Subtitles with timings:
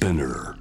[0.00, 0.54] Spinner.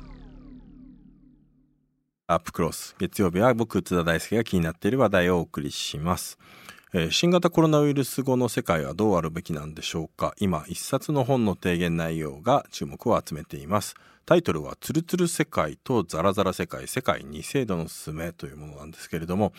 [2.27, 2.93] アップクロス。
[2.99, 6.37] 月曜日は僕津田大輔が気になっている話題をお送りします、
[6.93, 10.33] えー新型コロナウイルス後の世界はどうあるべきなんでしょうか。
[10.39, 13.95] 今一冊の本の提言内容が注目を集めています。
[14.29, 19.53] タイトルは「ツルツル世界とザラザラ世界世界二制度のすすめ」というものなんですけれども、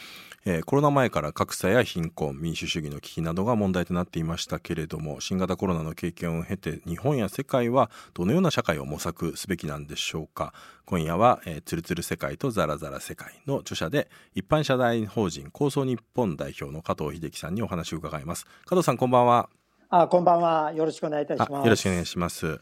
[0.45, 19.49] えーコロナ前から格差や貧困民主主義の危機などが問題となっていましたけれども新型コロナの経験を経て日本や世界はどのような社会を模索すべきなんでしょうか今夜は、えー、ツルツル世界とザラザラ世界の著者で一般社団法人構想日本代表の加藤秀樹さんにお話を伺います加藤さんこんばんは
[19.93, 20.73] あ、こんばんは。
[20.73, 21.65] よろしくお願いいたしあます。
[21.65, 22.61] よろしくお願いします。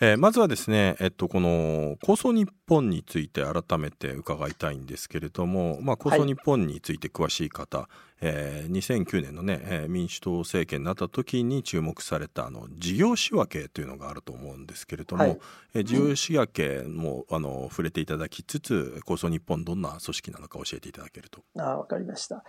[0.00, 7.88] えーまずはですね、えっと、この構想日本について改めて伺いたいんですけれども、まあ、構想日本について詳しい方、
[8.20, 15.38] えー2009年のね、えー民主党政権になった時に注目されたあの事業仕分けというのがあると思うんですけれども、はい
[15.74, 21.40] えー事業仕分けも、あの触れていただきつつ構想日本どんな組織なのか教えていただけると。
[21.58, 22.44] あ、わかりました。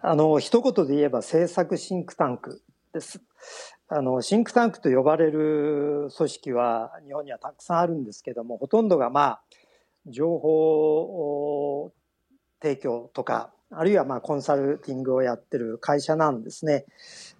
[0.00, 2.62] あの、一言で言えば政策シンクタンク
[2.94, 3.20] です。
[3.96, 9.42] あの、シンクタンクと呼ばれる組織は日本にはたくさんあるんですけども、ほとんどがまあ、
[10.08, 11.92] 情報
[12.60, 16.86] 提供とか、あるいはまあコンサルティングをやってる会社なんですね。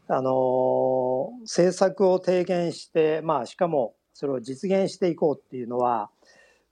[0.06, 6.08] あの、政策を提言して、まあしかもそれを実現していこうっていうのは、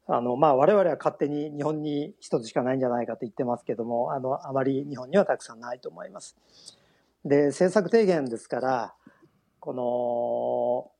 [0.07, 6.37] あの、まあ、我々は勝手に日本に一つしかないんじゃないかと言ってますけども、あの、あまり日本にはたくさんないと思います。
[7.25, 8.95] で、政策提言ですから、
[9.63, 10.91] この、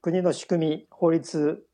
[0.00, 1.66] 国の仕組み、法律、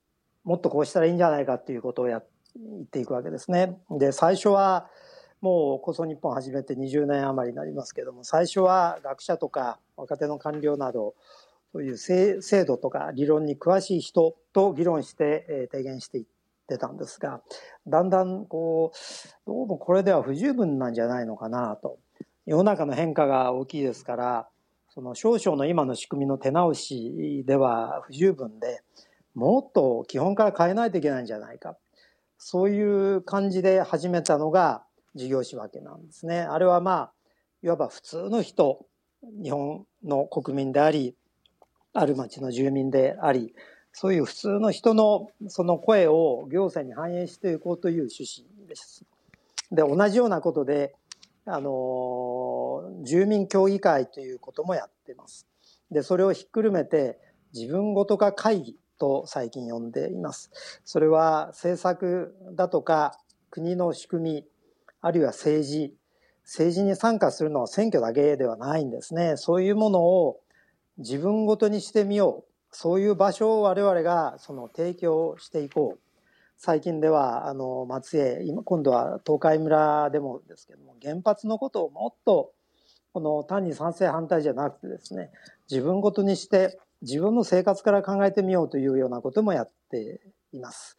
[0.44, 2.22] もっとこうしたらいいんじゃないかっていうことをや
[2.56, 3.78] 言っていくわけですね。
[3.90, 4.88] で、最初は、
[5.42, 11.14] もう構想日本始めて20年余りになりますけども、最初は学者とか若手の官僚など、
[11.72, 16.24] そういう制度とか理論に詳しい人と議論して、え提言していっ
[16.66, 17.42] てたんですが、
[17.86, 18.96] だんだんこう、
[19.46, 21.98] どうもこれでは不十分なんじゃないのかなと。
[22.46, 24.48] 世の中の変化が大きいですから、
[24.98, 28.83] その少々の今の仕組みの手直しでは不十分で、
[29.33, 31.77] もっと基本から変えないといけないんじゃないか。
[32.36, 34.83] そういう感じで始めたのが
[35.14, 36.41] 事業仕分けなんですね。
[36.41, 37.13] あれはまあ、
[37.63, 38.86] いわば普通の人、
[39.41, 41.15] 日本の国民であり、
[41.92, 43.55] ある町の住民であり、
[43.92, 49.05] そういう普通の人のその声を行政に反映していこうという趣旨です。
[49.70, 50.92] で、同じようなことで、
[51.45, 51.70] あの、
[53.05, 55.46] 住民協議会ということもやってます。
[55.90, 57.18] で、それをひっくるめて、
[57.55, 60.51] 自分ごと化会議と最近呼んでいます。
[60.84, 63.18] それは政策だとか
[63.51, 64.45] 国の仕組み、
[65.01, 65.95] あるいは政治、
[66.45, 69.36] 政治に参加するのは選挙だけではないんですね。
[69.36, 70.40] そういうものを
[70.98, 72.48] 自分ごとにしてみよう。
[72.70, 75.98] そういう場所を我々がその提供していこう。
[76.61, 82.52] 最近では、あの、松江、今、今度は東海村でもですけども、原発のことをもっと、
[83.13, 85.30] この単に賛成反対じゃなくてですね、
[85.70, 90.20] 自分ごとにして、自分の生活から考えてみようというようなこともやって
[90.52, 90.96] います。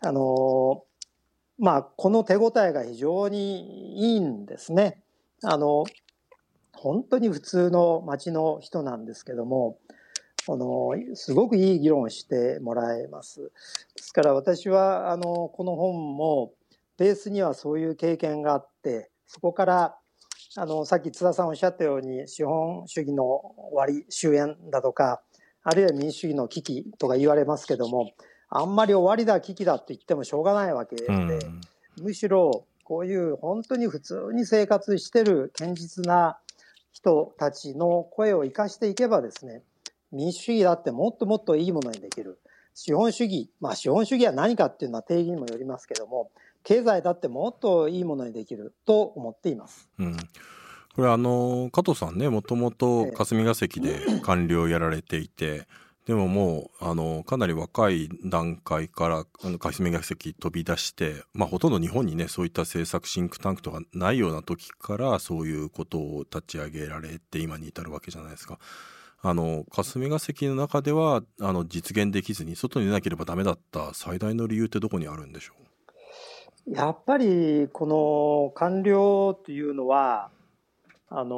[0.00, 0.84] あの、
[1.58, 5.02] まあ、この手応えが非常にいいんですね。
[5.42, 5.84] あの、
[6.72, 9.78] 本当に普通の町の人なんですけども、
[10.48, 13.52] あの、すごくいい議論をしてもらえます。
[13.96, 16.52] ですから私は、あの、この本も、
[16.98, 19.98] ベースにはそういう経験があって、そこから、
[20.56, 25.20] あの、さっき津田さんおっしゃったように、資本主義の終わり、終焉だとか、
[25.62, 28.12] あるいは民主主義の危機とか言われますけども、
[28.48, 31.60] あんまり終わりだ、危機だと言ってもしょうがないわけで、うん
[32.02, 36.38] むしろこういう本当に普通に生活してる堅実な
[36.92, 39.62] 人たちの声を生かしていけばですね、
[40.12, 42.38] 民主主義だってもっともっといいものにできる。
[42.74, 46.30] 資本主義、まあ資本主義は何かっていうのは定義にもよりますけども、
[46.64, 49.88] 経済だってもっといいものにできると思っています。
[49.98, 50.16] うん
[50.94, 55.66] これあの加藤さんねもともとええ霞が関で官僚をやられていて
[56.06, 68.58] でももうあのかなり若い段階からあの霞が関飛び出して、まあ、ほとんど日本にねそういった政策シンクタンクとかないような時からそういうことを立ち上げられて今に至るわけじゃないですか。
[69.26, 75.54] あの霞が関の中ではあの実現できずに外に出なければダメだった最大の理由ってどこにあるんでしょ
[76.66, 80.30] やっぱりこの官僚というのは、
[81.08, 81.36] あの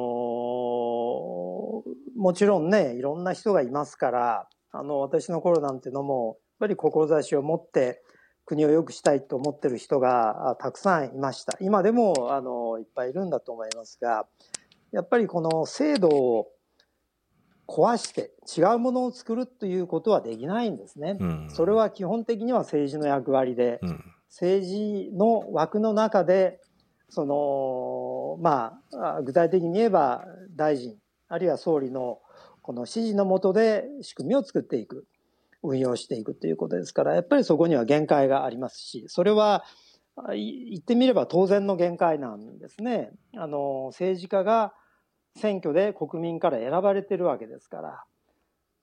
[2.15, 8.01] もちろんね、いろんな人がいますから、あの、私の頃なんてのも、やっぱり志を持って
[8.45, 11.57] 国を良くしたいと思ってる人があたくさんいました。
[11.59, 14.25] 今でも、あの、いっぱいいるんだと思いますが、
[14.91, 16.47] やっぱりこの制度を
[17.67, 21.17] 壊して違うものを作るということはできないんですね。
[21.19, 26.59] うん、それは基本的には政治の役割で、うん、政治の枠の中で、
[27.09, 30.25] その、まあ、具体的に言えば
[30.55, 30.97] 大臣、
[31.29, 32.19] あるいは総理の
[32.61, 35.05] この指示のもとで仕組みを作っていく、
[35.63, 39.63] 運用していくということですから、やっぱりそこには限界がありますし、それは
[40.29, 43.11] 言ってみれば当然の限界なんですね。
[43.35, 44.73] あの、政治家が
[45.35, 48.03] 選挙で国民から選ばれてるわけですから、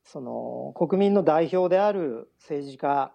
[0.04, 3.12] その国民の代表である政治家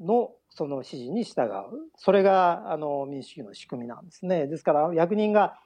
[0.00, 1.90] のその指示に従う。
[1.96, 4.46] それがあの民主主義の仕組みなんですね。
[4.46, 5.58] ですから役人が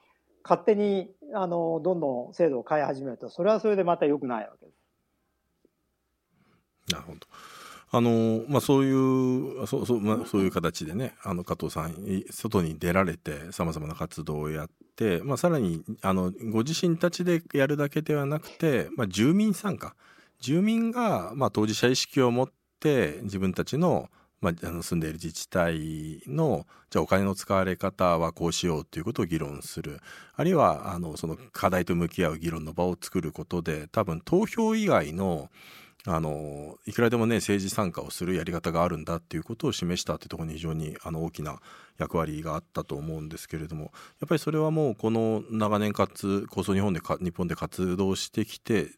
[0.43, 4.81] 勝手にあのどんどん制度を変え始めると、それはそれでまた良くないわけです。
[6.93, 7.19] なるほど。
[7.93, 11.97] あのまあ、そういうそうそう,、まあ、そういう形でねあの加藤さん
[12.31, 19.97] 外に出られてさまざまな活動をやって、まあ、さらにあのご自身たちでやるだけではなくて、まあ、住民参加
[20.39, 22.49] 住民が、まあ、当事者意識を持っ
[22.79, 24.09] て自分たちの,、
[24.41, 30.01] まあ、あの住んでいる自治体のじゃあお金の使われ方はこうしようということを議論する。
[30.35, 35.51] あるいはあのその課題と向き合う議論の場を作ることで多分投票以外の
[36.07, 41.61] あのいくらでもね政治参加をするやり方があるんだっていうことを示したっていうところに非常にあの大きな
[41.99, 43.93] 役割があったと思うんですけれども。
[44.21, 48.93] やっぱりそれはもうこの長年かつ構想日本でか日本で活動してきて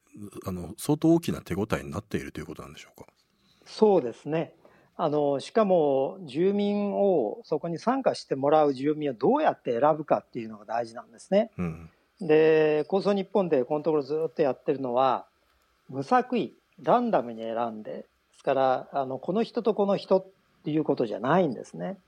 [0.46, 3.08] あの相当大きな手応えになっているということなんでしょうか？
[3.66, 4.54] そうですね。
[5.02, 11.50] あのしかも住民をそこに参加してもらう住民をどうやって選ぶかっていうのが大事なんですね。
[11.58, 11.90] うん、
[12.20, 15.26] で構想日本でこのところずっとやってるのは
[15.88, 18.06] 無作為ランダムに選んで、で
[18.36, 20.26] すから、あの、この人とこの人っ
[20.64, 21.98] ていうことじゃないんですね。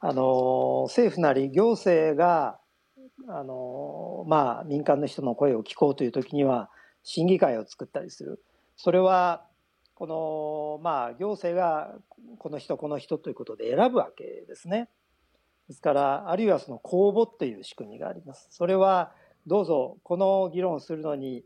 [0.00, 2.58] あの、政府なり行政が、
[3.28, 6.70] あの、まあ、民間の人の声を聞こうという時には、
[7.02, 8.42] 審議会を作ったりする。
[8.76, 9.44] それは、
[9.96, 11.94] この、まあ、行政が、
[12.38, 14.90] この人、この人ということで選ぶわけですね。
[15.68, 18.46] ですから、あるいはその公募っていう仕組みがあります。
[18.50, 19.12] それは、
[19.46, 21.44] どうぞ、この議論をするのに、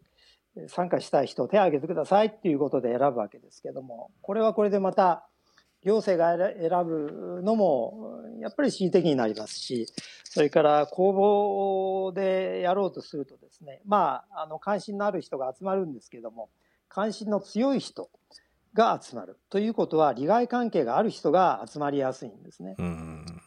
[0.66, 5.24] 参加したい人手を挙げてくださいっていうことで選ぶわけですけどもこれはこれでまた
[5.82, 9.86] 行政が選ぶのもやっぱり恣意的になりますし
[10.24, 16.50] それから公募でやろうとするとですねまああの関心のある人が集まるんですけども
[16.88, 18.10] 関心の強い人
[18.74, 22.76] が集まるということは利害関係がある人が集まりやすいんですね。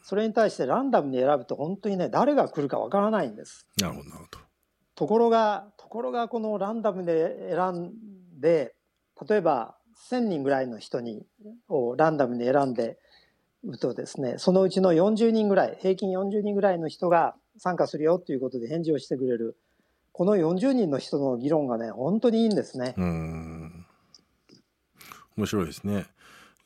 [0.04, 3.66] それに対してランダムに選ぶと本当にね誰が来るかわからないんです。
[3.80, 4.44] なるほどなるほど。
[4.94, 7.92] ところが、ところがこのランダムで選ん
[8.40, 8.74] で、
[9.28, 9.76] 例えば
[10.10, 11.26] 1000人ぐらいの人に、
[11.68, 12.98] をランダムに選んで
[13.64, 19.56] るとですね、そのうちの40人ぐらい、平均40人ぐらいの人が参加するよということで返事をしてくれる。
[20.12, 22.94] この40人の人の議論がね、本当にいいんですね。
[22.96, 23.63] うん。
[25.36, 26.06] 面白いですね。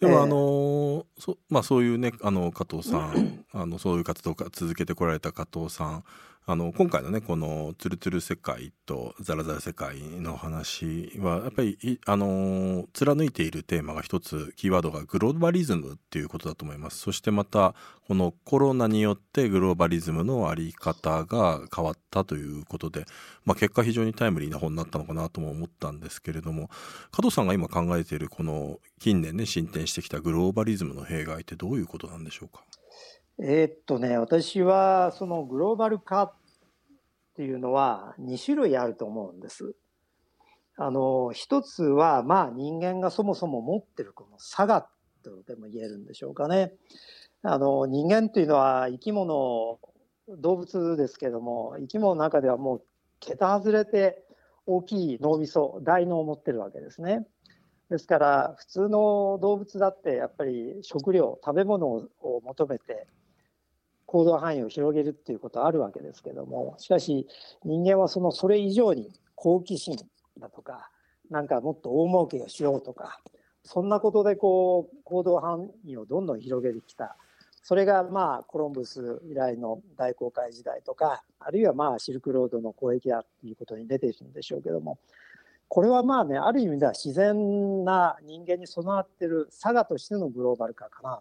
[0.00, 6.05] でも、あのそまあ、そういうねあの加藤さん あのそういう活動を続けてこられた加藤さん
[6.50, 17.00] あの今回のねこの「ツルツル世界」と「ザラザラ世界」の話はやっぱりあの貫いているテーマが一つキーワードがグローバリズムっていうことだと思います。
[17.00, 17.75] そしてまた
[18.06, 23.05] このコロナによってグローバリズムのあり方が変わったということで、
[23.45, 26.71] まあ、結果非常にタイムリーな本になったのかなとも思ったんですけれども
[27.12, 32.64] 加藤さんが今考えているこの近年ね進展してきたグローバリズムの弊害ってどういうことなんでしょうか？
[33.40, 36.35] え、っとね、私はそのグローバル化
[37.38, 39.76] っていうのは2種類あると思うんです。
[40.76, 44.88] あの、一つは、まあ人間がそもそも持ってるこの差が
[45.23, 46.73] とでも言えるんでしょうかね。
[47.42, 49.78] あの、人間っていうのは生き物、
[50.37, 52.83] 動物ですけども、生き物の中ではもう
[53.21, 54.25] 桁外れて
[54.66, 57.25] 大きい脳みそ、大脳を持ってるわけですね。
[57.88, 62.09] ですから普通の動物だってやっぱり食料食べ物を
[62.42, 63.07] 求めて
[64.09, 67.29] 行動範囲を広げるっていうことはあるわけですけどもしかし
[67.62, 69.99] 人間はそのそれ以上に好奇心
[70.41, 70.91] だとか
[71.31, 73.21] なんかもっと大儲けをしようとか
[73.65, 77.17] そんなことでこう行動範囲をどんどん広げてきた。
[77.62, 84.99] それがまあコロンブス以来の大航海時代とかあるいはまあシルクロードの交易だっていうことに出てるんでしょうけども
[85.69, 91.21] これはまあねある意味では自然な人間に備わってる佐賀としてのグローバル化かな。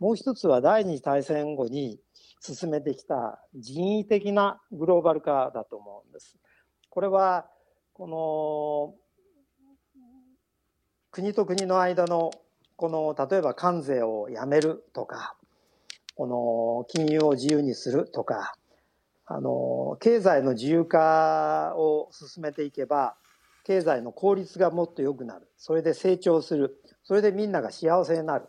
[0.00, 2.00] もう一つは第二次大戦後に
[2.40, 6.38] 進めてきた人為的なグローバル化だと思うんです。
[6.88, 7.46] これは
[7.92, 8.94] この
[11.10, 12.30] 国と国の間の
[12.76, 15.36] この例えば関税をやめるとか
[16.14, 18.54] この金融を自由にするとか
[19.26, 23.16] あの経済の自由化を進めていけば
[23.64, 25.46] 経済の効率がもっと良くなる。
[25.58, 26.80] それで成長する。
[27.04, 28.48] それでみんなが幸せになる。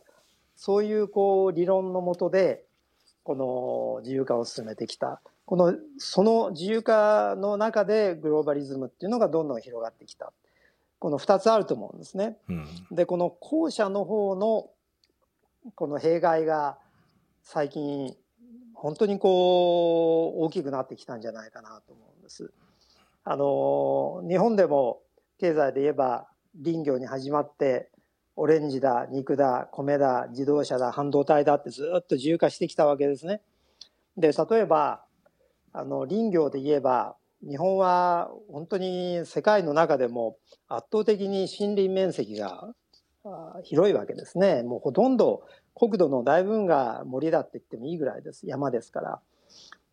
[0.55, 2.65] そういうこう理論のもとで、
[3.23, 5.21] この自由化を進めてきた。
[5.45, 10.31] この、その自由化の中でグローバリズムっていうのがどんどん広がってきた。
[10.99, 12.37] この二つあると思うんですね。
[12.47, 14.69] うん、で、この後者の方の、
[15.75, 16.77] この弊害が
[17.43, 18.15] 最近、
[18.73, 22.51] 本当にこう、大きくなってきたんじゃないかなと思うんです。
[23.23, 25.01] あの、日本でも
[25.39, 26.27] 経済で言えば
[26.63, 27.90] 林業に始まって、
[28.41, 33.39] オレンジだ、肉だ、米だ、自動車だ、半導体だってずっと自由化してきたわけですね。
[34.17, 35.03] で、例えば、
[35.73, 37.15] あの、林業で言えば、
[37.47, 42.73] 日本は本当に世界の中でも圧倒的に森林面積が
[43.63, 44.63] 広いわけですね。
[44.63, 45.43] もうほとんど
[45.75, 48.47] 国土の大部分が森だって言ってもいいぐらいです。
[48.47, 49.19] 山ですから。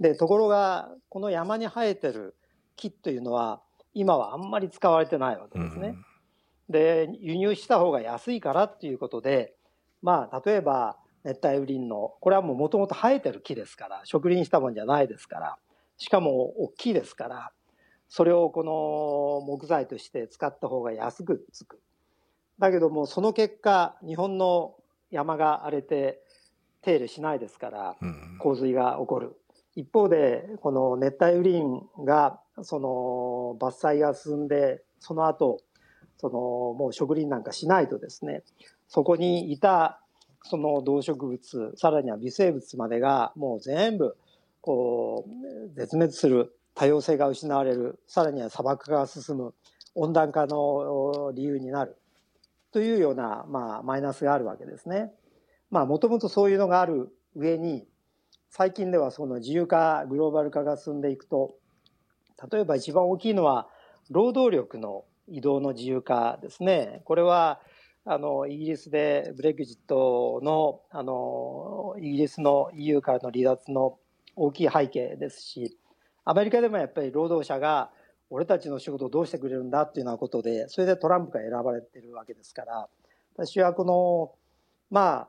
[0.01, 2.35] で、ところが、この山に生えてる
[2.77, 3.61] 木というのは、
[3.93, 5.89] 今はあんまり使われてないわけですね。
[5.89, 6.05] うん、
[6.69, 9.55] で、輸入した方が安いからっていうことで、
[10.03, 15.59] まあ、例えば、熱帯雨林の、これはもうもともと生えてる木ですから、植林したもんじゃないですから、
[15.97, 17.53] しかも大きいですから、
[18.09, 21.81] それをこの木材として使った方が安くつく。
[22.59, 24.75] だけども、その結果、日本の
[25.11, 26.23] 山が荒れて
[26.83, 27.97] 手入れしないですから、
[28.39, 29.37] 洪水が起こる。
[29.75, 31.65] 一方で、この熱帯雨林
[32.05, 35.61] が、その伐採が進んで、その後、
[36.19, 36.39] その
[36.75, 38.43] もう植林なんかしないとですね、
[38.89, 40.01] そこにいた
[40.45, 44.17] その動植物、さらには微生物までがもう全部
[44.61, 49.55] こう、絶滅する、多様性が失われる、さらには砂漠化が進む、
[49.95, 51.97] 温暖化の理由になる、
[52.73, 55.13] というような、まあ、マイナスがあるわけですね。
[55.71, 57.87] まあ、もともとそういうのがある上に、
[58.51, 61.55] 最近ではその自由化、グローバル化が進んでいくと、
[62.51, 63.69] 例えば一番大きいのは、
[64.11, 67.03] 労働力の移動の自由化ですね。
[67.05, 67.61] これは、
[68.05, 73.99] あの、イギリスでブレグジットの、あの、イギリスの EU からの離脱の
[74.37, 75.77] 大きい背景ですし、
[76.25, 77.91] アメリカでもやっぱり労働者が
[78.31, 82.89] 俺たちの仕事をどうしてくれるんだっていうようなことで、それでトランプが選ばれてるわけですから、
[83.35, 84.33] 私はこの、
[84.91, 85.29] ま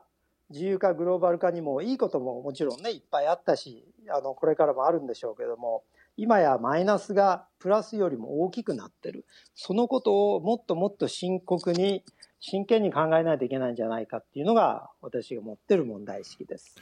[0.50, 5.84] 自由化、グローバル化にもいいことももちろんね、いっぱいあったし、あの、これからもあるんでしょうけども、
[6.16, 9.26] 今やマイナスがプラスよりも大きくなってる。
[9.54, 12.04] そのことをもっともっと深刻に、
[12.40, 16.74] 真剣に考えないといけないんじゃないかっていうのが私が持ってる問題意識です。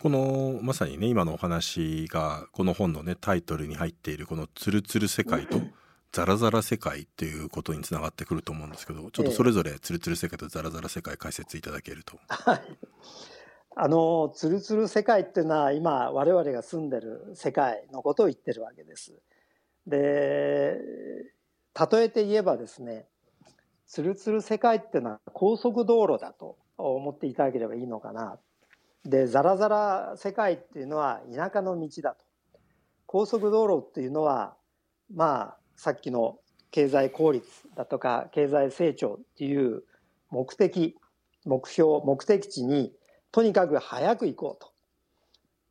[0.00, 5.58] このまさにね今のお話がこの本のねタイトルに入っているこの「ツルツル世界」と
[6.12, 12.18] 「ザラザラ世界」っていうことにつながってくると思うんですけどちょっとそれぞれツルツル世界とザラザラ世界解説いただけると。
[12.28, 12.60] はい
[13.78, 19.12] あのツルツル世界っていうのは今我々が住んでる世界のことを言ってるわけです。
[19.86, 20.78] で
[21.92, 23.04] 例えて言えばですね
[23.86, 28.38] ツルツル世界っていうのは高速道路だと思っていただければいいのかな
[29.04, 32.24] でザラザラ世界っていうのは田舎の道だと
[33.04, 34.56] 高速道路っていうのは
[35.14, 36.38] まあさっきの
[36.70, 39.82] 経済効率だとか経済成長っていう
[40.30, 40.96] 目的
[41.44, 42.92] 目標目的地に
[43.32, 44.72] とにかく早く行こうと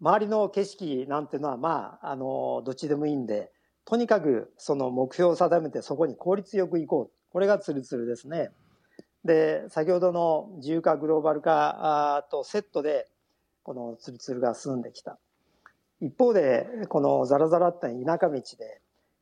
[0.02, 3.52] 周りの景色なんてのはまああのどっちでもいいんで
[3.86, 8.52] とにかくその目標を定めてそこに効率よく行こうこれがツルツルですね
[9.24, 13.08] で先ほどの自由化グローバル化とセットで
[13.66, 15.18] このツルツルが進んできた。
[16.00, 18.44] 一方で、このザラザラって田舎道で、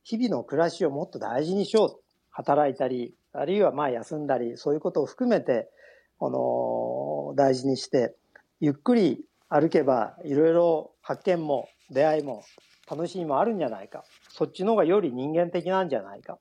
[0.02, 2.00] 日々の暮らしをもっと大事にしよう。
[2.30, 5.70] 働いたり、あるいはまあ休んだり、そういうことを含めて、
[6.18, 8.14] この、大事にして、
[8.64, 12.42] ゆっくり歩けば、いろいろ発見も出会いも
[12.90, 14.04] 楽しみもあるんじゃないか。
[14.30, 16.38] そっちの方がより人間的なんじゃないか。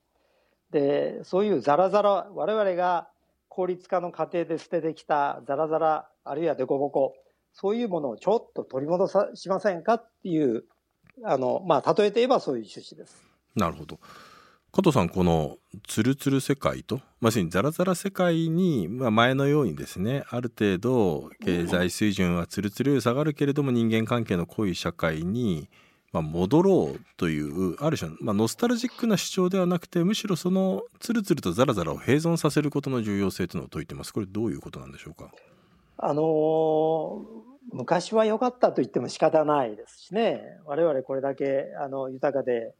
[0.72, 3.10] で、そういうザラザラ、我々が
[3.50, 7.13] 効率化の過程で捨ててきたザラザラ、あるいはデコボコ、
[7.51, 10.63] そういうものをちょっと取り戻さしませんかっていう、
[11.25, 13.22] あの、まあ、例えて言えばそういう趣旨です。
[13.53, 14.00] なるほど。
[14.75, 25.70] 加藤さん、このツルツル世界と、まさにザラザラ世界に、まあ、前のようにですね、ある程度経済水準はツルツル下がるけれども人間関係の濃い社会に、
[26.12, 34.12] まあ、戻ろうという、ある種、まあ、ノスタルジックな主張ではなくて、むしろそのツルツルとザラザラを併存させることの重要性というのを説いてます。
[34.12, 35.30] これどういうことなんでしょうか？
[36.00, 37.22] あの
[37.72, 42.74] 昔は良かったと言っても仕方ないですしね我々これだけあの豊かで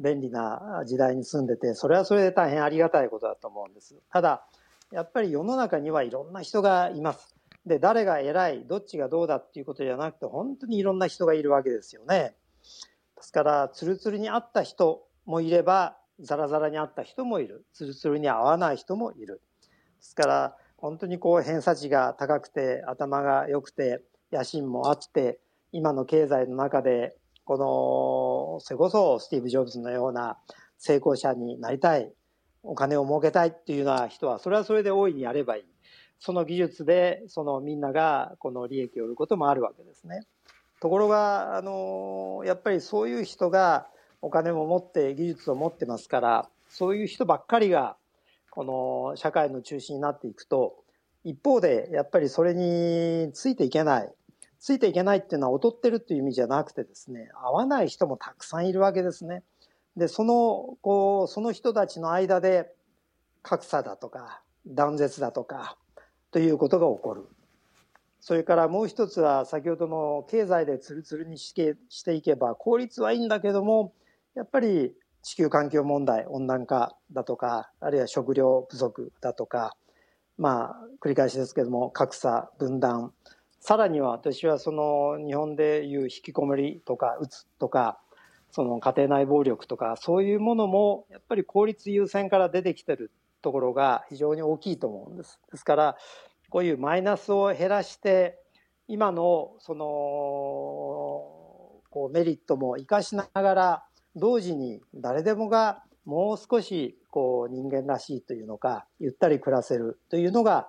[0.00, 4.46] 便利な時代に住んでてそれはそれで大変ありがたいことだと思うんですただ
[4.92, 7.34] やっぱり世の中にはいろんな人がいます
[7.66, 12.34] で誰が偉いどっちがどうだっていうことじゃなくて本当にいろんな人がいるわけですよね
[13.16, 17.64] ですからツルツルに会った人もいればザラザラにあった人もいる。
[17.72, 19.42] ツルツルに合わない人もいる。
[19.66, 24.02] ですから、本当にこう偏差値が高くて、頭が良くて、
[24.32, 25.40] 野心もあって、
[25.72, 27.66] 今の経済の中で、この、
[28.58, 30.38] それこそスティーブ・ジョブズのような
[30.78, 32.12] 成功者になりたい、
[32.62, 35.64] お金を儲けたいっていうような人は、それはそれで大いにやればいい。
[36.18, 40.26] その技術で、そのみんながこの利益を売ることもあるわけですね。
[40.80, 43.86] ところが、あの、やっぱりそういう人が
[44.22, 47.96] お金も持って技術を持ってますから、そういう人ばっかりが、
[48.50, 50.76] この社会の中心になっていくと、
[51.24, 54.12] 一方で、やっぱりそれについていけない。
[54.60, 59.42] ついていけないっていうのは劣ってるっていう意味じゃなくてですね、合わない人もたくさんいるわけですね。
[59.96, 62.70] で、その、こう、その人たちの間で
[63.42, 65.78] 格差だとか、断絶だとか、
[66.30, 67.26] ということが起こる。
[68.20, 73.94] それからもう一つは先ほどの経済でツルツルにしてしていけば効率はいいんだけども
[74.34, 79.74] やっぱり地球環境問題温暖化だとかあるいは食料不足だとか
[80.36, 83.14] まあ繰り返しですけども格差分断
[83.60, 88.00] さらには私はその日本でいう引きこもりとかうつとか
[88.50, 93.12] その家庭内暴力とかそういうものもやっぱり効率優先から出てきてる
[93.42, 95.40] ところが非常に大きいと思うんです。
[95.50, 95.96] ですから、
[96.48, 98.38] こういうマイナスを減らして、
[98.88, 99.84] 今のその
[101.90, 103.84] こうメリットも生かしながら、
[104.16, 110.68] 同時に誰でもがもう少しこう人間らしいというのか、ゆったり暮らせるというのが、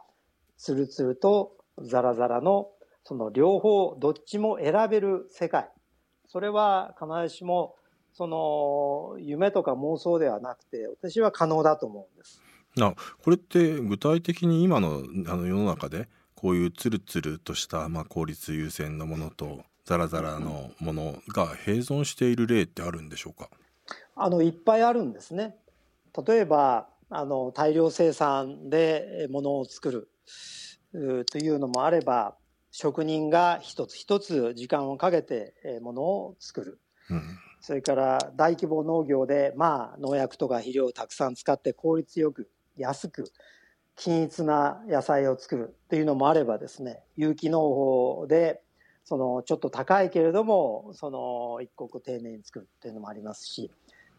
[0.58, 2.70] つるつるとザラザラの
[3.04, 5.70] その両方、どっちも選べる世界。
[6.28, 7.76] それは必ずしも
[8.14, 12.42] その夢とか妄想ではなくて、私は可能だと思うんです。
[12.80, 12.94] あ
[13.24, 23.50] これって具体的に今のあの世の中でこういうツルツルとした、まあ、効率優先のものとザラザラのものが併存している例ってあるんでしょうか？
[24.16, 25.58] あのいっぱいあるんですね。
[26.26, 30.10] 例えばあの大量生産で物を作る
[31.26, 32.36] というのもあれば
[32.72, 36.80] 職人が一つ一つ時間をかけて物を作る。
[37.10, 37.22] うん
[37.62, 43.32] それから大規模農業で、まあ、農薬とか肥料をたくさん使って効率よく安く
[43.96, 48.62] 均一な野菜を作るっていうのもあればですね有機農法で
[49.04, 53.70] そのちょっと高いけれどもその一刻丁寧に作るっていうのもありますし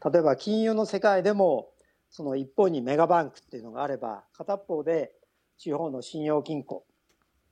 [0.04, 1.68] 例えば金融の世界でも
[2.10, 5.12] その一方にメガバンクっていうのがあれば片方で
[5.58, 6.84] 地方の信用金庫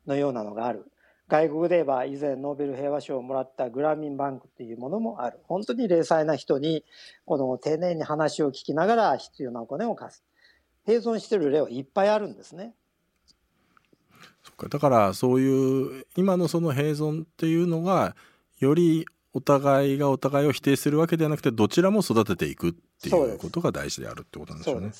[0.07, 0.91] のようなのがある。
[1.29, 5.39] 外国で言えば以前ノーベル平和賞をもらったグラミンバンクっていうものもある。
[5.45, 6.85] 本当に零細な人に
[7.25, 10.25] この丁寧に話を聞きながら必要なお金を貸す。
[10.87, 12.75] 併存してる例はいっぱいあるんですね。
[14.69, 18.17] だからそういう今のその併存っていうのが
[18.59, 24.91] よりお互いがお互いを否定するわけではなくてどちらも育てていくっていうことが大事であるってことなんですよね。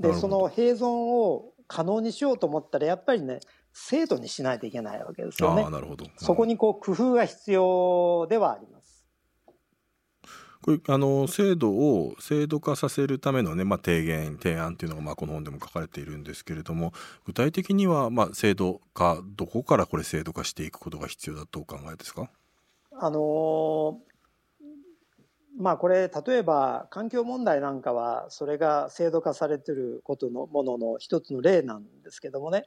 [0.00, 3.40] でその併存を可能にしようと思ったらやっぱりね
[3.72, 5.68] 制度にしないといけないわけですよね。
[5.70, 9.06] なるほどそこにこう工夫が必要ではあります。
[10.62, 16.92] これあの制度を制度化させるためのね、まあ、提言提案っていうのがまあこの本でも書かれているんですけれども
[17.24, 22.30] 具体的にはまあ制度化どこからこれ制度化していくことが必要だとお考えですか？
[22.92, 24.00] あの
[25.58, 32.66] まあこれ例えば環境問題なんかはそれが制度化されてることのものの一つの例なんですけどもね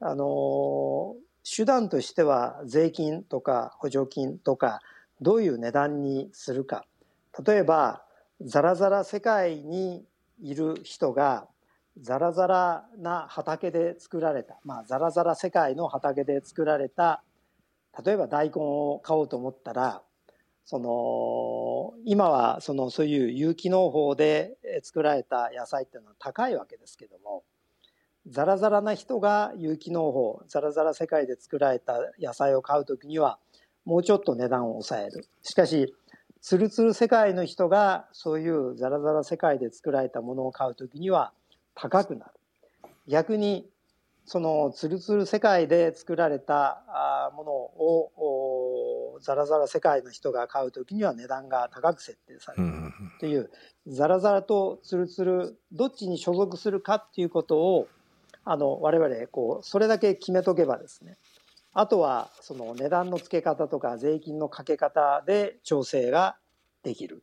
[0.00, 4.80] あの手段としては税金とか補助金とか
[5.20, 6.84] どういう値段にするか。
[7.46, 8.02] 例えば
[8.40, 10.04] ザラザラ世界に
[10.40, 11.48] いる人が
[12.00, 17.22] ザラザラな畑で作られた、まあ、ザラザラ世界の畑で作られた
[18.04, 20.02] 例えば大根を買おうと思ったら
[20.64, 27.42] その今はそのそういう有機農法で作られた野菜っていうのは高いわけですけども
[28.28, 33.38] ザラザラな人が有機農法ザラザラ世界で作られた野菜を買う時には
[33.84, 35.26] もうちょっと値段を抑える。
[35.42, 35.94] しかし
[36.40, 41.32] ツルツル世界の人がそういうザラザラ世界で作られたものを買うときには
[41.74, 42.32] 高くなる。
[43.06, 43.68] 逆に
[44.26, 52.72] そのツルツル世界で作られたものをザラザラ世界の人が買うときには値段が高く設定される。
[53.20, 53.50] という
[53.86, 57.88] ザラザラとツルツルどっちに所属するかっていうことを
[58.44, 61.16] あの我々こうそれだけ決めとけばですね
[61.74, 66.36] あとはその値段の付け方とか税金のかけ方で調整が
[66.82, 67.22] できる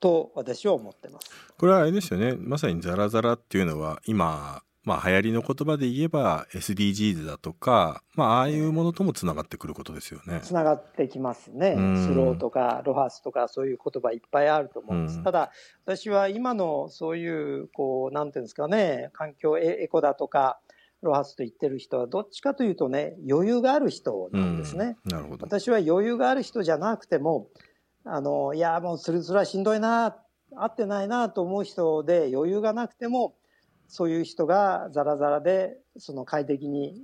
[0.00, 1.30] と私は思ってます。
[1.56, 10.40] これはあれですよねまさにザラザラっていうのは今、まあ流行りの言葉で言えば SDGs だとか、まあああいうものともつながってくることですよね。
[10.42, 11.76] つながってきますね。
[11.76, 15.22] スローとかロハスとかそういう言葉いっぱいあると思うんです。
[15.22, 15.52] ただ
[15.84, 20.58] 私は今のそういうこうなんていうんですかね環境エコだとか
[21.02, 24.96] ロハスと言ってる人はどっちかというとね余裕がある人なんですね。
[25.04, 27.46] なるほど私は余裕がある人じゃなくても
[28.04, 30.16] あのいやもうそれそれはしんどいな
[30.56, 33.36] 合ってないなと思う人で余裕がなくても
[33.90, 36.94] そういう人がザラザラでその快適に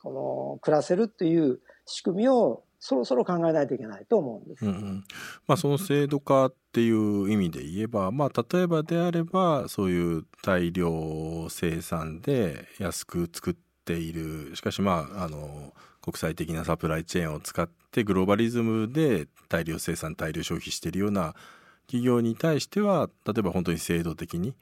[0.00, 4.64] この暮らせるっていう仕組みをそろそろ考えないといけないと思うんです。
[4.64, 5.04] うんうん、
[5.46, 21.34] まあ、その制度化っていう意味で言えば、まあ、例えばであればそういう大量生産で安く作っているしかしまああの国際的なサプライチェーンを使ってグローバリズムで大量生産大量消費しているような
[21.86, 24.54] 企業に対しては例えば本当に制度的に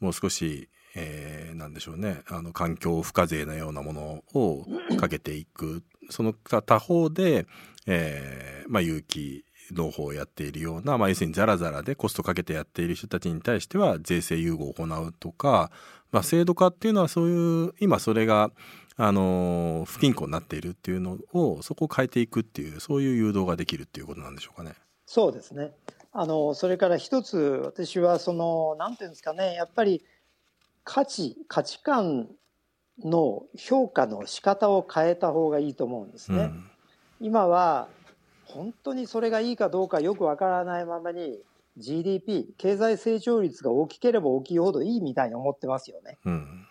[0.00, 2.22] もう少しえー、なんでしょうね。
[2.28, 4.66] あの環境不課税なようなものを
[4.98, 5.82] かけていく。
[6.10, 7.46] その他方で、
[7.86, 15.70] えーまあ、有機農法をやっているような、まあ、要するにザラザラでコストかけてやっている人たちに対しては税制優遇を行うとか、
[16.12, 18.50] まあ、制度化っていうのはそういう今それが
[18.96, 24.74] あの不均衡になっているっていうのをそこを変えていくっていうそういう誘導ができるっていうことなんでしょうかね。
[25.06, 25.72] そうですね。
[26.12, 29.54] あのそれから一つ私はそのなんていうんですかね。
[29.54, 30.04] やっぱり
[30.84, 32.28] 価値価値観
[33.02, 36.42] の評価の仕方を変えた方がいいと思うんですね。
[36.42, 36.70] うん、
[37.20, 37.88] 今は
[38.44, 41.40] 本当にそれがいいかどうかよくわからないままに
[41.76, 46.18] GDP 経済成長率が大きければ大きいほどいいみたいに思ってますよね。
[46.24, 46.66] うん、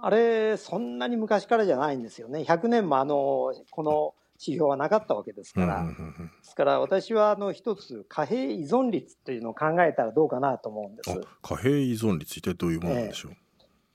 [0.00, 2.40] あれそんなに昔からじゃないんですよね。
[2.40, 5.84] 100年もあのこの指標はなかったわけですから。
[5.84, 5.94] で
[6.42, 11.20] すから私はあの一つ貨幣依存率というのを考えたらどうかなと思うんです。
[11.42, 13.47] 貨幣依存率ってどういうものなんでしょう、えー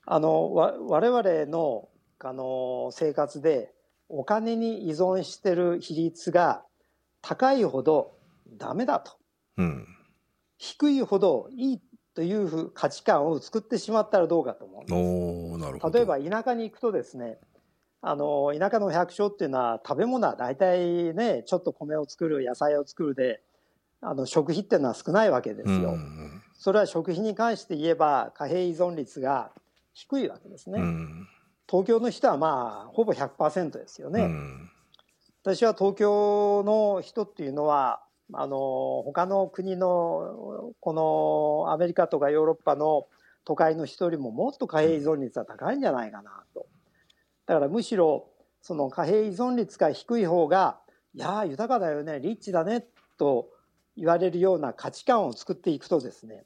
[0.06, 1.88] あのわ我々の
[2.20, 3.72] あの生活で
[4.08, 6.62] お金に依存してる比率が
[7.20, 8.16] 高いほど
[8.56, 9.12] ダメだと、
[9.58, 9.86] うん、
[10.58, 11.80] 低いほどいい
[12.14, 15.92] という価値観を作ってしまったらどうかと思うんです。
[15.92, 17.38] 例えば田舎に行くとですね
[18.00, 23.42] あの田舎の百姓っていうのは食べ物は大体ねちょっと米を作る野菜を作るで
[24.00, 25.90] あの食費っていうのは少ないわけですよ。
[25.90, 29.50] うん、それは食費に関して言えば貨幣依存率が
[29.94, 30.80] 低いわけですね。
[30.80, 31.28] うん、
[31.68, 34.22] 東京の人はまあほぼ100%ですよね。
[34.22, 34.70] うん、
[35.42, 38.02] 私は東京の人っていうのは
[38.32, 43.06] あの他の国のこのアメリカとかヨーロッパの
[43.44, 46.66] 都会の人よりももっと貨幣依存率は高いんじゃないかなと。
[47.46, 48.30] だからむしろ
[48.62, 50.80] その貨幣依存率が低い方が
[51.14, 52.86] いや豊かだよねリッチだね
[53.18, 53.50] と
[53.96, 56.44] 言われるような価値観を作っていくとですね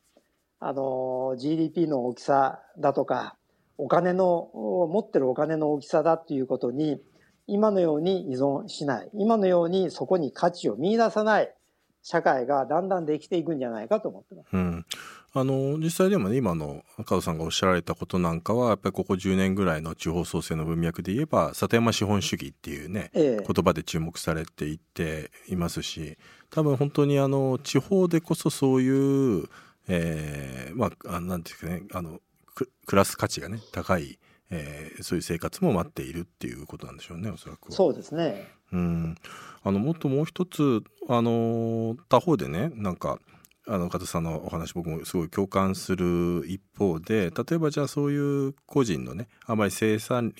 [0.61, 3.37] あの GDP の大きさだとか
[3.79, 4.51] お金の
[4.91, 7.01] 持ってるお金の大きさだっていうことに
[7.47, 9.11] 今のように依存しない。
[9.15, 11.55] 今のようにそこに価値を見出さない。
[12.03, 14.49] 社会がだんだんできていくんじゃないかと思ってます。
[14.53, 14.87] うん、
[15.35, 26.17] あの実際でもね今の加藤さんがおっしゃられたことなんかはやっぱりここ10年ぐらいの地方創生の文脈で言えば里山資本主義っていうね、ええ、言葉で注目されていっていますし
[26.51, 29.49] 多分本当にあの地方でこそそういう、
[29.89, 32.21] えー、まあなんていうかねあの
[32.87, 34.19] 暮らす価値がね高い、
[34.51, 38.49] えー、そういう生活も待っているっていうことなんでしょうねおそらくそうですね。
[38.73, 39.17] うん。
[39.63, 43.19] あのもっともう一つあの他方でねなんか
[43.71, 50.33] あの加藤さんのお話僕もすごい共感する一方で例えばじゃあそういう個人のねあまり生産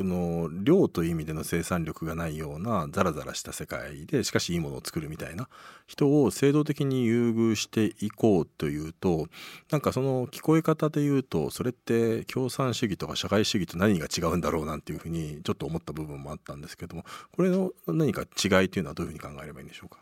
[0.00, 5.48] の量という意味での生産力がないようなザラザラした世界でしかしいいものを作るみたいな
[5.86, 9.26] 人を制度的に優遇していこうというと
[9.70, 17.04] なんかその聞こえ方で言うとそれって共産主義とか社会主義と何が違うんだろうなんていうふうにちょっと思った部分もあったんですけども
[17.36, 19.98] これの何か違いというのはどういうふうに考えればいいんでしょうか？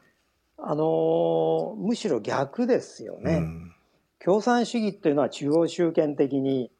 [0.65, 3.75] あのむしろ逆ですよね、うん、
[4.25, 6.71] 共産主義っていうのは中央集権的に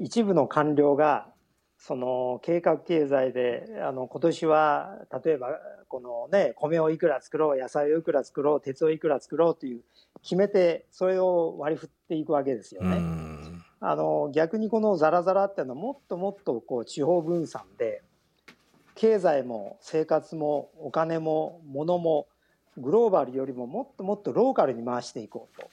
[0.00, 1.26] 一部の官僚が
[1.76, 5.48] その計画経済であの今年は例えば
[5.88, 9.80] このね米をいくら作ろう野菜をいくら作ろう鉄をいくら作ろうという
[10.22, 12.96] 決めてそれを割り振っていくわけですよね。
[12.96, 18.02] うん、あの逆にこのザラザラっていうのはもっともっとこう地方分散で
[18.94, 22.26] 経済も生活もお金も物も
[22.80, 25.68] グローバルよりももっともっとローカルに回していこうと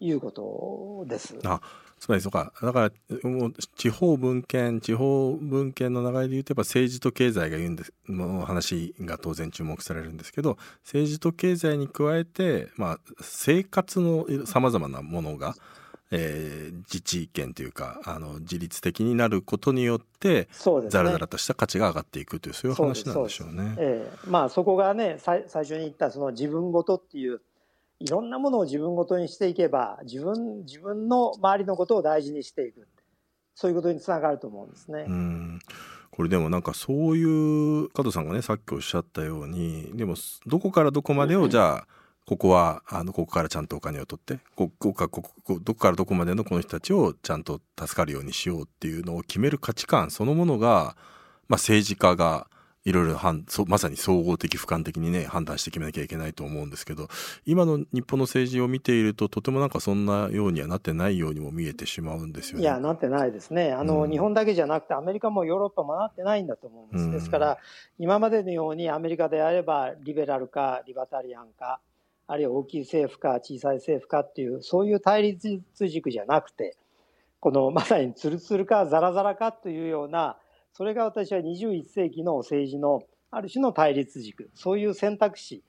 [0.00, 1.38] いうことです。
[1.44, 1.60] あ
[2.04, 2.90] つまりそうかだか
[3.22, 15.54] らもう地方分権地方分権の流れで言うとやっぱ政治と経済が言うんですの話が当然注目されるんですけど政治と経済に加えて、まあ、生活のさまざまなものが
[16.10, 20.48] えー、自治権というかあの自律的になることによって
[20.88, 23.74] ざらざらとした価値が上がっていくというそういう話なんでしょうね。
[23.78, 27.40] ええ、まあそこがね最最初に言ったその自分ごとっていう
[28.00, 32.86] いろんなものを自分ごとにしていけば自分自分の周りのことを大事にしていく。
[33.54, 35.04] そういうことにつながると思うんですね。
[35.08, 35.58] うん。
[36.10, 40.14] これでもなんかそういう加藤さんがねさっきおっしゃったようにでも
[40.46, 41.86] どこからどこまでをじゃあ
[42.26, 50.96] ここはあのここからちゃんとお金を取ってここかここどこからどこまでのこの人たちをちゃんと助かるようにしようっていうのを決める価値観そのものが、
[51.48, 52.48] まあ、政治家が
[52.84, 53.18] いろいろ
[53.66, 57.08] まさに総合的俯瞰的にね判断して決めなきゃいけないと思うんですけど
[57.46, 62.62] 今の日本の政治を見ているととてもなんかそんなようにはなってないようにも見えてしまうんですよね。
[62.62, 67.04] いやなってないですねあの、うん、日本だけじゃなくてアメリカもヨーロッパもなってないんだと思うんです。
[67.04, 67.58] うん、ですから
[67.98, 71.80] 今までのようにアメリカであればリベラルかリバタリアンか
[72.26, 76.76] あるいは大きい政府か小さい政府かっていうそういう対立軸じゃなくて
[77.40, 80.38] この まさにツルツルかザラザラかというような
[80.72, 85.62] それが私は21世紀の政治のある種の対立軸そういう選択肢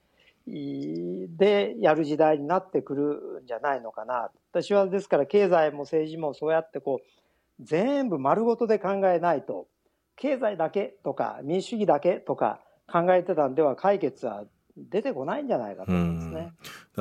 [0.48, 4.30] でやる時代になってくるんじゃないのかな。
[4.52, 9.68] 私はですから経済も政治もそうやってこう全部丸ごとで考えないと
[10.15, 14.46] 経済だけとか民主主義だけとか考えてたんでは解決は
[14.78, 16.54] 出てこないんじゃないかと思いますね。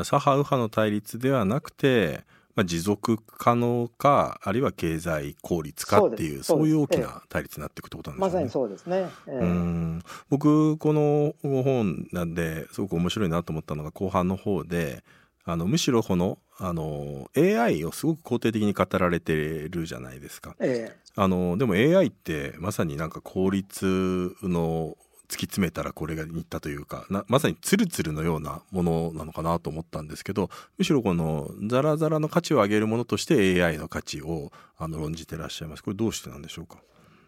[0.05, 8.33] 左派右派の対立ではなくて、まあ、持続可能かあるいは経済効率かっていうそういう大きな対立になっていくってことなんですね。
[8.35, 9.09] まさにそうですね。
[9.27, 15.03] えー、うん僕この本なんですごく面白いなと思ったのが後半の方で
[15.45, 19.35] あのむしろこのあの AI をすごく肯定的に語られて
[19.69, 20.55] るじゃないですか。
[20.61, 24.97] えー、あのでも AI ってまさになんか効率の
[25.35, 36.79] 突き詰めたらこれが似たというかまさにツルツルのようなものなのかなと思ったんですけどむしろこのザラザラの価値を上げるものとして AI の価値をあの論じてらっしゃいますこれどうしてなんでしょうか？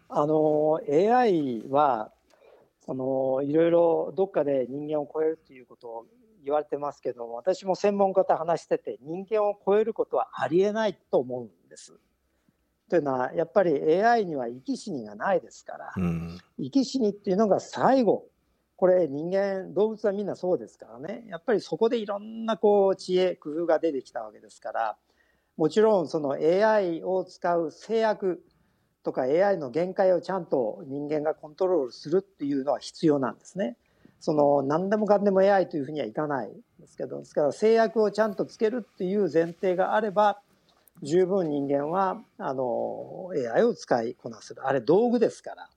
[0.07, 2.11] あの AI は
[2.85, 6.05] そのいろいろどっかで人間を超えるということを
[6.45, 11.99] 言われてますけど私も専門家と話してて人間を超えることはありえないと思うんです。
[12.89, 18.25] というのはやっぱり AI には生き死にがないですから、うん、生き死にっていうのが最後。
[18.77, 21.25] これ人間動物はみんなそうですからね。
[21.29, 24.97] やっぱりそこでいろんなこう知恵工夫が出てきたわけですから
[25.57, 28.43] もちろんその AI を使う制約
[29.03, 33.77] とか AI の限界をちゃんと人間がコントロールするっていうのは必要なんですね。
[34.19, 40.39] その何でもかんでも AI というふうにはいかないんですけどですから制約をちゃんとつけるっていう前提があれば
[41.03, 45.69] 十分人間はあの AI を使いこなせるあれ道具ですから。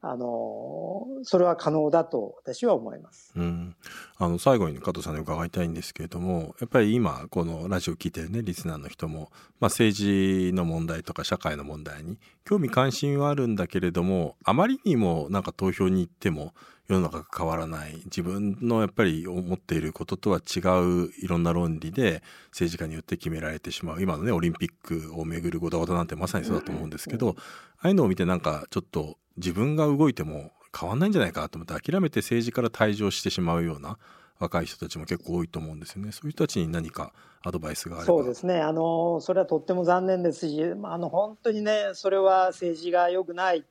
[0.00, 3.74] あのそれは可能だと私は思います、うん、
[4.16, 16.54] あの最後に加藤さんに伺いたいんですけれどもやっぱり今このラジオを聞いてるねリスナーの人も、まあ、政治の問題とか社会の問題に興味関心はあるんだけれどもあまりにもなんか投票に行っても
[16.88, 27.42] 世の中が変わらない自分のやっぱり思っていることとは違ういろんな論理で政治家によって決められてしまう今のねオリンピックをめぐるごたごたなんてまさにそうだと思うんですけど、あ
[27.82, 33.98] あいうのを見てなんかちょっと自分が動いても変わんないんじゃないかと思って諦めて政治から退場してしまうような
[34.38, 36.12] 若い人たちも結構多いと思うんですよね。
[36.12, 38.06] そういう人たちに何かアドバイスがあれば。
[38.06, 38.60] そうですね。
[38.60, 43.64] あのそれはとっても残念ですし、あの本当にねそれは政治が良くない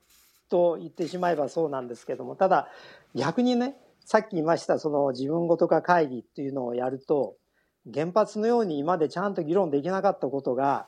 [0.50, 2.70] と言ってしまえばそうなんですけども、ただ
[3.16, 7.36] 逆にね、さっき言いましたその自分ごと化会議っていうのをやると、
[7.94, 10.88] 原発のように今までちゃんと議論できなかったことが、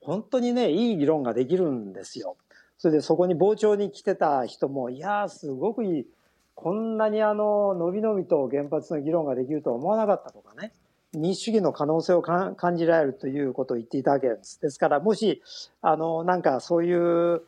[0.00, 2.36] 本当にね、いい議論ができるんですよ。
[2.76, 6.06] それでそこに傍聴に来てた人も、いやー、すごくいい。
[6.54, 10.72] こんなにあの、のびのびと原発の議論ができるとは思わなかったとかね。
[11.14, 14.60] 民主主義の可能性を感じられるということを言っていただけるんです。
[14.60, 15.42] ですから、もし、
[15.80, 17.42] あの、なんかそういう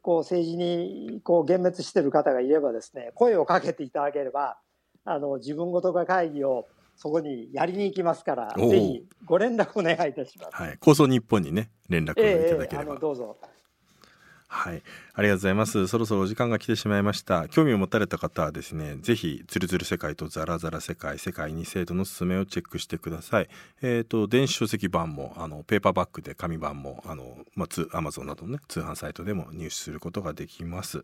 [0.00, 4.58] こう政治にこう幻滅している方がいればですね声をかけていただければ
[5.04, 6.66] あの自分ごとが会議を
[6.96, 10.54] そこにやりに行きますからぜひご連絡お願いいたします。
[10.54, 13.36] はい、構想日本にね連絡をいただければ、えー、あのどうぞ
[14.54, 14.82] はい、
[15.14, 15.86] ありがとうございます。
[15.86, 17.48] そろそろお時間が来てしまいました。
[17.48, 23.48] 興味を持たれた方はですね、ぜひ、つるつる世界とザラザラ世界、世界に制度のすすめをチェックしてください。
[23.80, 31.02] えっ、ー、と、電子書籍版も、あの、ペーパーバッグで紙版も、あの、まあ、ツ、アマゾンなどのね、通販サイトでも入手することができます。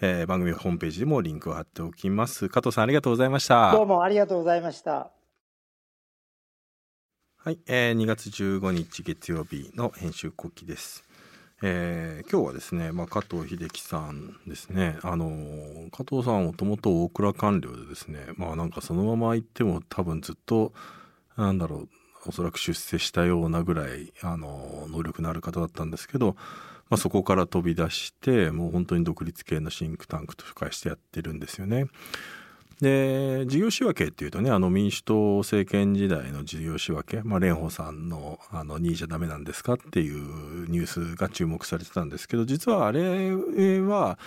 [0.00, 2.48] えー、番組ホームページでもリンクを貼っておきます。
[2.48, 3.70] 加藤さん、ありがとうございました。
[3.70, 5.12] どうもありがとうございました。
[7.36, 11.11] はい、えー、2月15日月曜日の編集後期です。
[11.64, 15.30] えー、今日はですね、まあ、加藤秀樹さんですねあの
[15.92, 20.72] 加藤さんもともと大蔵官僚でですねまあなんかそのまま行っても多分ずっと
[21.36, 21.88] なんだろう
[22.26, 26.34] おそらく出世したようなぐらいあの能力のある方だったんですけど、
[26.90, 31.86] まあ、そこから飛び出してもう本当に独立系のシンクタンクと介してやってるんですよね。
[32.82, 43.30] で事業仕分けっていうとねあの民主党政権時代の事業仕分け、まあ、蓮舫さんのあの2位じゃダメなんですかっていうニュースが注目されてたんですけど実はあれ
[43.80, 44.18] は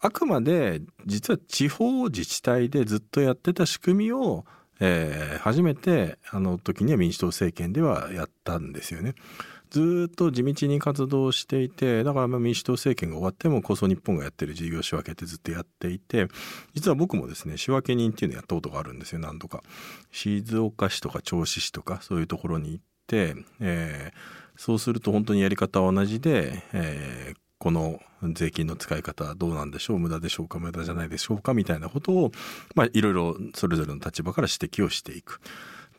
[0.00, 4.44] あくまで実は地方自治体でずっとやってた仕組みを
[4.82, 9.14] えー、初めてあの時には民主党政権ではやったんですよね。
[9.70, 16.26] ずっと地道に活動していてだから民主党政権が終わっても構想日本がやってる事業仕分けってずっとやっていて
[16.74, 19.62] 実は僕もですね仕分け人っていうのをやったことがあるんですよ何度か。
[20.10, 28.00] 静岡市とか銚子市とかそういうところに行って、えー、そうすると本当にやり方は同じで、えー、この
[28.32, 32.32] 税金の使い方はどうなんでしょう無駄でしょうか無駄じゃないでしょうかみたいなことを、
[32.74, 35.40] まあ、いろいろそれぞれの立場から指摘をしていく。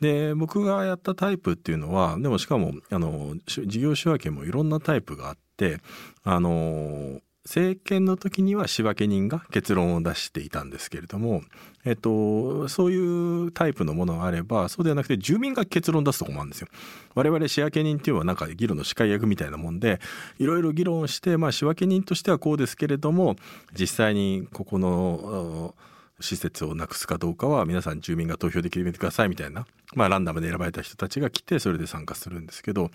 [0.02, 5.78] で僕がやったタイプっていうのはでもしかもあの事業仕分けもいろんなタイプがあって
[6.24, 11.42] あの政権の時には仕分け人が結論を出していたんですけれども、
[11.84, 16.68] えっと、そういうタイプのものがあればそうではなくて住民が結論出すとこもあるんですよ。
[17.14, 20.00] 我々仕分け人っていうのはなんか議論の司会役みたいなもんで
[20.38, 23.36] いろいろ議論して、まあ、仕分け人としてはこうですけれども
[23.72, 25.74] 実際にここの
[26.22, 32.90] 施設をなくすかどうかは皆さん住民が投票で決めてくださいみたいな、まあ、ランダムで選ばれた人たちが来てそれで参加するんですけど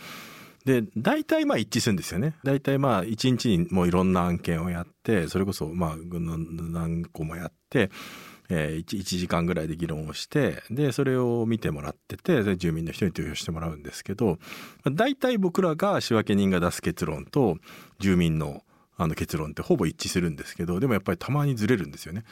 [0.66, 7.90] で大体まあ一致するんですよね大体まあ一日にもういろんな案件をやってそれこそまあ何個もやって、
[8.50, 14.40] えー、1, 1時間ぐらいで議論をしてでそれを見てもらってて住民の人に投票してもらうんですけど
[14.92, 17.58] 大体僕らが仕分け人が出す結論と
[18.00, 18.62] 住民の
[19.00, 22.24] あの結論ってほぼ一致するんですけどでもやっぱりたまにずれるんですよね。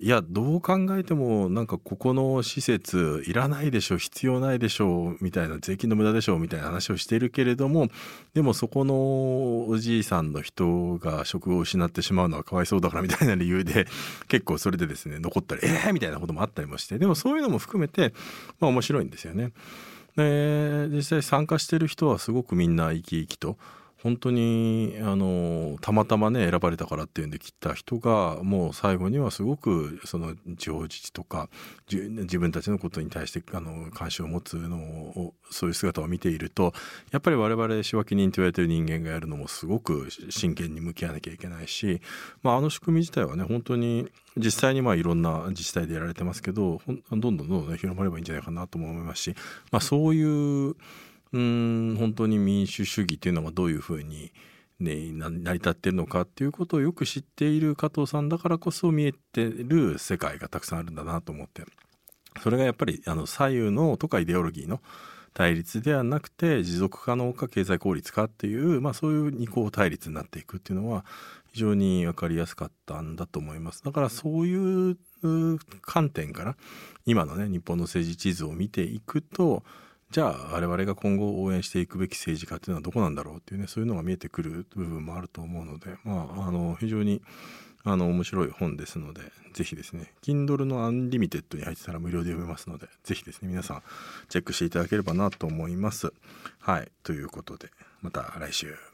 [0.00, 7.88] いやどう考えてもなんかここの施設いらないでしょ必要ないでしょうみたいな税金の無駄でしょうみたいな話をしてるけれども
[8.34, 13.86] でもそこのおじいさんの人が職を失ってしまうのはかわいそうだからみたいな理由で
[14.28, 18.12] 結構それでですね残ったりええー、みたいなこともあったりもしてでもそういうのも含めて
[18.58, 19.52] まあ面白いんですよね。
[20.16, 23.58] で実際参加してる人はすごくみんな生き生きと
[24.04, 31.48] 本当にあのたまたまね選ばれたからっていうんで切った人がもう最後にはすごくその地方自治とか
[31.90, 36.74] 自分たちのことに対してあの関心を持つのをそういう姿を見ていると
[37.12, 42.02] やっぱり我々仕分け人と言われてる人間がやるのもすごく真剣に向き合わなきゃいけないし、
[42.42, 49.34] まあ、あの仕組み自体はね本当に実際にまあいろんな自治体でやられてますけどどんどんどんどん、ね、広まればいいんじゃないかなとも思いますし、
[49.70, 50.76] まあ、そういう
[51.34, 54.32] うん本当に民主主義というのがどういうふうに、
[54.78, 61.64] ね、成り立っているのかっていうことをよく知っている加藤さんだからこそ見えてる世界がたくさんあるんだなと思って。
[62.40, 64.80] それがやっぱりあの左右のとかイデオロギーの
[65.32, 71.04] 対立ではなくて持続可能か経済効率かっていう、まあ、そういう二項対立になっていくっていうのは
[71.52, 73.82] 非常に分かりやすかったんだと思います。
[73.82, 74.96] だからそういう
[75.82, 76.56] 観点から
[77.06, 79.64] 今のね日本の政治地図を見ていくと
[80.14, 87.20] じゃあ我々が今後応援していくべき政治家っていうのはどこなんだろうっていうねそういうのが見えてくる部分もあると思うのでまああの非常に
[87.82, 89.22] あの面白い本ですので
[89.54, 93.82] ぜひですね Kindle のアンリミテッドに入ってたら無料で読めますのでぜひですね皆さん
[94.28, 96.12] チェックしていただければなと思います。
[96.60, 98.93] はいということでまた来週。